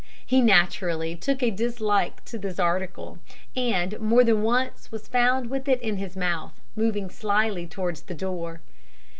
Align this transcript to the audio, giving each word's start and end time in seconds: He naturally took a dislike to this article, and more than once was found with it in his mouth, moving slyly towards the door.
He 0.25 0.41
naturally 0.41 1.15
took 1.15 1.43
a 1.43 1.51
dislike 1.51 2.25
to 2.25 2.39
this 2.39 2.57
article, 2.57 3.19
and 3.55 3.99
more 3.99 4.23
than 4.23 4.41
once 4.41 4.91
was 4.91 5.07
found 5.07 5.51
with 5.51 5.67
it 5.67 5.79
in 5.79 5.97
his 5.97 6.17
mouth, 6.17 6.59
moving 6.75 7.11
slyly 7.11 7.67
towards 7.67 8.01
the 8.01 8.15
door. 8.15 8.61